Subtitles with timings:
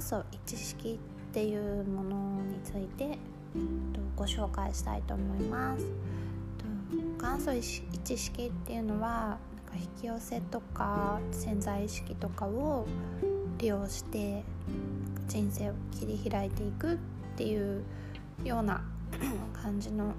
[0.00, 0.98] 元祖一式
[1.30, 3.18] っていうものについて
[4.16, 5.84] ご紹介したいと思います。
[7.20, 9.38] 元祖一式っていうのはなんか
[9.74, 12.86] 引き寄せとか潜在意識とかを
[13.58, 14.42] 利用して
[15.28, 16.96] 人生を切り開いていくっ
[17.36, 17.84] ていう
[18.42, 18.82] ような
[19.52, 20.14] 感じのなん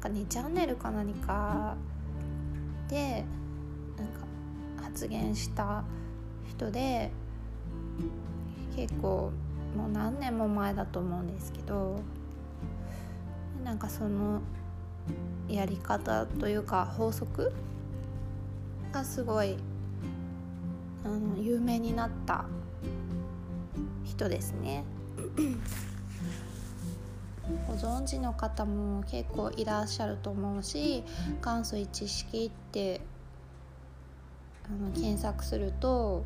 [0.00, 1.76] か2チャンネルか何か
[2.88, 3.22] で
[3.98, 5.84] なんか発言した
[6.48, 7.10] 人で
[8.76, 9.32] 結構
[9.74, 11.98] もう何年も前だと思うんですけど
[13.64, 14.42] なんかその
[15.48, 17.52] やり方というか法則
[18.92, 19.56] がすごい
[21.04, 22.44] あの有名になった
[24.04, 24.84] 人ですね。
[27.68, 31.04] ご存知の方も結構いらっしゃると思うし
[31.44, 33.00] 元祖一式って
[34.64, 36.24] あの検索すると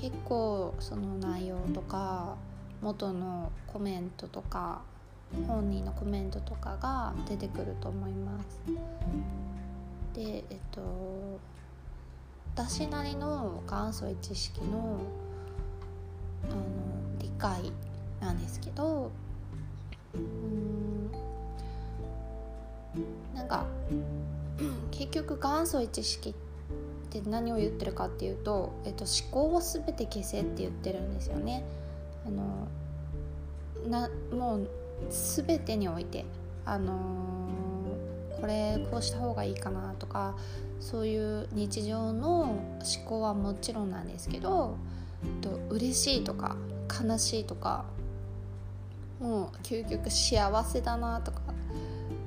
[0.00, 2.36] 結構その内容とか
[2.80, 4.82] 元のコメントとか
[5.46, 8.60] 本人のコメントとかが出てくると思います。
[10.14, 10.80] でえっと
[12.54, 14.98] 私なりの元祖一式の
[16.44, 16.56] あの
[17.20, 17.72] 理解
[18.20, 19.10] なんですけど
[20.14, 21.10] うん
[23.34, 23.64] なんか
[24.90, 26.47] 結局元祖一式って
[27.26, 31.64] 何を言ってるかっていうと、えっと、思考を全て消せって言ってるんですよね。
[32.26, 32.68] あの
[33.88, 34.68] なもう
[35.10, 36.24] 全てにおいて、
[36.64, 40.36] あのー、これこうした方がいいかなとか
[40.80, 42.60] そういう日常の思
[43.06, 44.76] 考はもちろんなんですけど
[45.24, 46.56] えっと嬉しいとか
[47.02, 47.84] 悲しいとか
[49.20, 51.40] もう究極幸せだなとか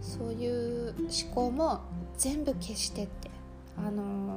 [0.02, 1.82] そういう思考も
[2.18, 3.32] 全部消してって
[3.78, 4.31] あの、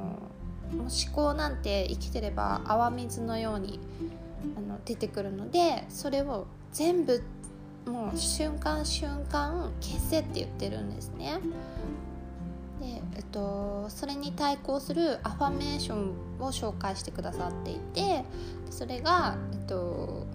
[0.71, 3.79] 思考なんて生きてれば泡水のように
[4.57, 7.23] あの出てくるのでそれを全部
[7.85, 11.39] もう瞬間瞬間消せって言ってるんですね。
[12.79, 18.25] でえっと、それに対抗するアファメーションを紹介してくださっていて
[18.69, 20.25] それが、えっと、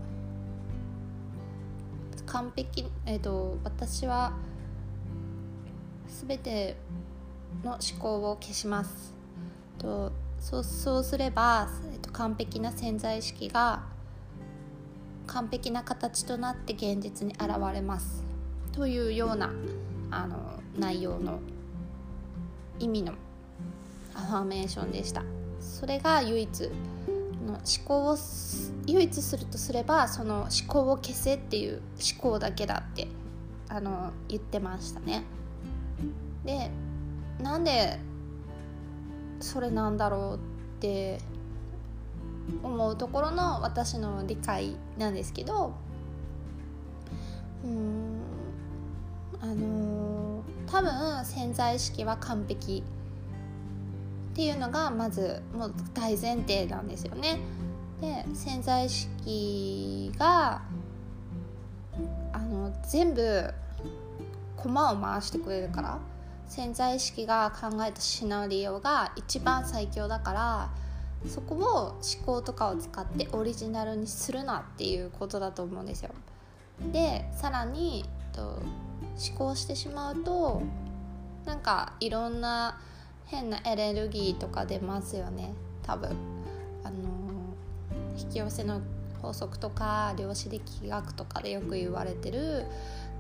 [2.25, 4.33] 完璧、えっと、私は
[6.27, 6.77] 全て
[7.63, 9.20] の思考を消します。
[9.81, 13.83] とそうそうすれば、えっと、完璧な潜在意識が
[15.27, 18.23] 完璧な形となって現実に現れます。
[18.73, 19.51] というような
[20.11, 21.41] あの内容の
[22.79, 23.15] 意味の
[24.15, 25.23] アファーメーションでした。
[25.61, 26.61] それが唯一
[27.47, 28.17] の思考を
[28.87, 33.09] 唯一するとすればその思考を消せっていう思考だけだって
[33.69, 35.25] あの言ってましたね。
[36.45, 36.71] で
[37.41, 37.99] なんで
[39.41, 40.39] それなんだろうっ
[40.81, 41.19] て
[42.63, 45.75] 思うところの私の理解なんですけど
[47.65, 48.21] うん
[49.43, 52.83] あのー、多分潜在意識は完璧
[54.33, 57.41] っていうのがまずもう大前提なんですよね。
[58.01, 60.63] で潜在意識が
[62.33, 63.53] あの全部
[64.57, 65.99] 駒を回してくれるから
[66.51, 70.71] 潜在意識が考えたシナリオが一番最強だから
[71.29, 71.59] そこを
[71.91, 76.11] 思考とかを使ってオリジナルにするなっていうことだと思うんですよ。
[76.93, 80.63] でさらにと思考してしまうと
[81.45, 82.81] なんかいろんな
[83.27, 86.11] 変なエネルギーとか出ますよね多分。
[86.83, 86.97] あの
[88.19, 88.81] 引き寄せの
[89.23, 92.65] 法則とか量子力学とかでよく言われてる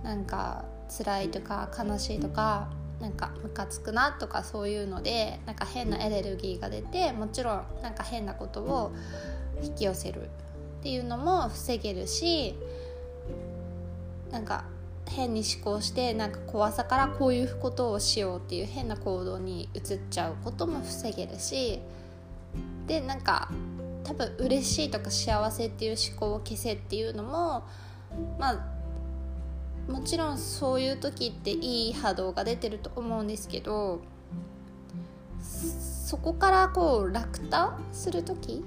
[0.02, 2.68] なんか辛いとか悲しいとか
[3.00, 8.92] なんかムカつくなとかそういうのでなんか変なエネルギーが出てもちろんなんか変なことを
[9.62, 12.54] 引き寄せるっていうのも防げるし
[14.30, 14.64] なんか
[15.08, 21.80] 変に思考してなんか怖さからこういうことをしようっていう変な行動に移っちゃうことも防げるし
[22.86, 23.50] でなんか
[24.04, 27.64] 多分嬉しいとか幸せっていう思考を消せっていうのも
[28.38, 28.69] まあ
[29.90, 34.00] もちろんそういう時っていい波動が出てると思うんですけど
[35.40, 38.64] そこからこう落胆する時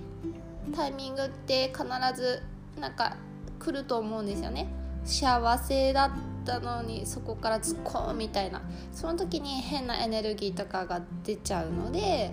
[0.75, 1.83] タイミングって必
[2.15, 2.41] ず
[2.79, 3.17] なんか
[3.59, 4.67] 来ると思うんですよね。
[5.05, 6.11] 幸せだっ
[6.45, 8.61] たのにそこから突っ込むみたいな。
[8.91, 12.31] その時に変なエネルギーとかが出ちゃうので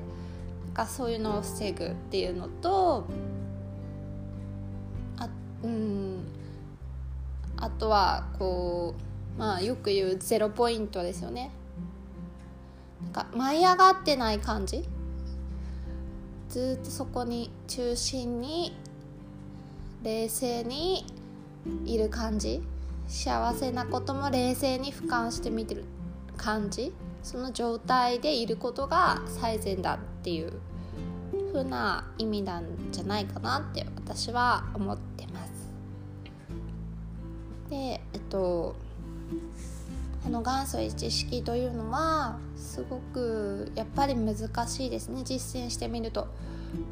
[0.66, 3.04] なんかそういうのを防ぐっていうのと
[5.18, 5.28] あ
[5.62, 5.99] うん
[7.60, 8.94] あとはこ
[9.36, 11.50] うまあよく言うゼロポイントですよね。
[13.02, 14.88] なんか舞い上がってない感じ？
[16.48, 18.76] ずっとそこに中心に
[20.02, 21.04] 冷静に
[21.84, 22.62] いる感じ？
[23.06, 25.84] 幸せなことも冷静に俯瞰して見てる
[26.36, 26.92] 感じ？
[27.22, 30.52] その状態でいることが最善だっていう
[31.52, 35.09] 風な意味なんじゃないかなって私は思って。
[37.70, 37.76] で
[38.12, 38.74] えっと
[40.22, 44.36] この元祖一式というのはすごくやっぱり難
[44.68, 45.22] しいですね。
[45.24, 46.28] 実践してみると。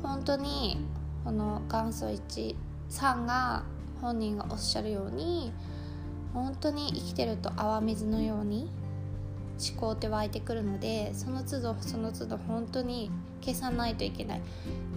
[0.02, 0.84] 本当に
[1.24, 2.56] この元祖一
[2.88, 3.62] さんが
[4.00, 5.52] 本人がおっしゃるように
[6.32, 8.70] 本当に生きてると泡水のように
[9.72, 13.10] 思考って湧いてくるのでその都度その都度本当に
[13.40, 14.42] 消さないといけない。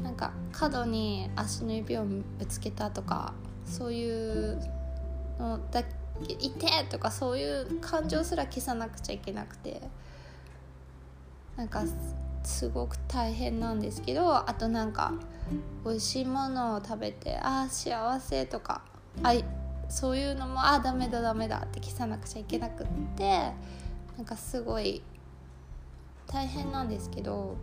[0.04, 3.34] なんか角に足の指をぶつけたとか
[3.66, 4.62] そういう
[5.71, 5.81] だ
[6.27, 9.81] いてとかそういう感情すら消さなくちゃいけなくて
[11.56, 11.83] なんか
[12.44, 15.13] すごく大変なんですけどあとなんか
[15.85, 18.81] 美味しいものを食べてああ幸せとか
[19.23, 19.33] あ
[19.89, 23.51] そういうのもああダメだダメだって消さなくちゃいけなくって
[24.17, 25.01] なんかすごい
[26.27, 27.57] 大変なんですけど、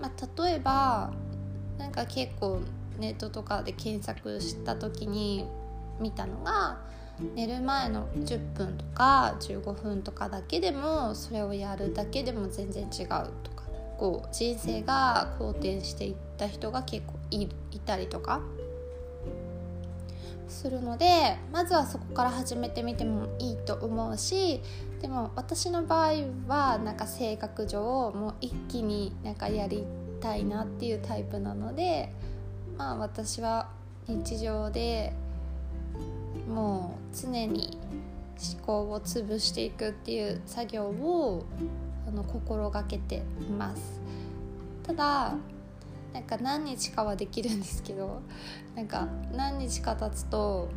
[0.00, 1.12] まあ、例えば
[1.78, 2.60] なんか結構
[2.98, 5.46] ネットとかで検索した時に
[6.02, 6.78] 見たのが
[7.34, 13.08] 寝る前の10分とか15分とかだけでもそれをやるだけでも全然違う
[13.42, 13.64] とか
[13.98, 17.48] こう人生が好転していった人が結構い
[17.84, 18.40] たりとか。
[20.52, 24.60] するのでまずはそこから始めてみてもいいと思うし
[25.00, 26.12] でも私の場合
[26.46, 29.84] はなんか性格上もう一気になんかやり
[30.20, 32.12] たいなっていうタイプなので
[32.76, 33.70] まあ私は
[34.06, 35.14] 日常で
[36.52, 37.78] もう常に
[38.54, 41.44] 思考を潰していくっていう作業を
[42.06, 44.00] あの心がけています。
[44.82, 45.34] ただ
[46.12, 48.20] なんか何日かはできるんですけど
[48.76, 50.68] なんか何日か経つと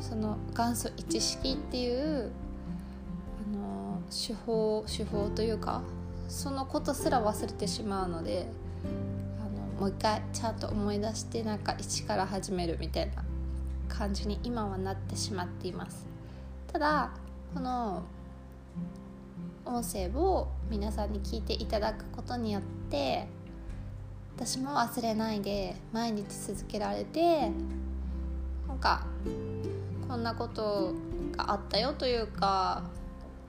[0.00, 2.30] その元祖一式っていう
[3.52, 5.82] あの手法手法というか
[6.28, 8.46] そのことすら忘れてしまうので
[9.38, 13.22] あのもう一回ちゃんと思い出してなんか一から始めるみたいな
[13.90, 16.06] 感じに今はなってしまっています。
[16.72, 17.10] ただ
[17.52, 18.02] この
[19.64, 23.26] 音声を皆さんに聞いていただくことによって
[24.36, 27.50] 私も忘れないで毎日続けられて
[28.66, 29.04] なんか
[30.08, 30.94] こんなこと
[31.36, 32.82] があったよというか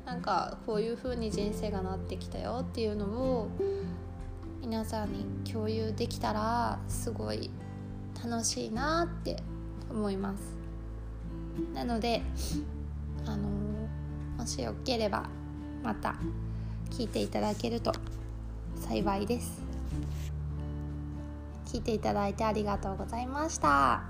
[0.05, 3.49] なんかこういう風に人生がなってきたよっていうのを
[4.61, 7.49] 皆さんに共有できたらすごい
[8.23, 9.41] 楽しいなって
[9.91, 10.41] 思います。
[11.73, 12.21] なので
[13.25, 13.49] あの
[14.37, 15.29] もしよければ
[15.83, 16.15] また
[16.89, 17.91] 聞いていただけると
[18.75, 19.61] 幸いです。
[21.65, 24.03] 聞いていただいてありがとうございました。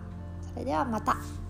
[0.54, 1.41] それではまた。